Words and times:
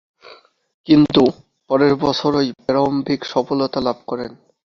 কিন্তু, 0.87 1.23
পরের 1.69 1.93
বছরই 1.95 2.49
প্রারম্ভিক 2.65 3.19
সফলতা 3.25 3.79
লাভ 3.81 3.97
করেন। 4.07 4.31